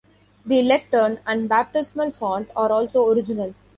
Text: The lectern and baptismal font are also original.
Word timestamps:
The 0.43 0.63
lectern 0.63 1.19
and 1.27 1.47
baptismal 1.47 2.09
font 2.09 2.49
are 2.55 2.71
also 2.71 3.07
original. 3.11 3.53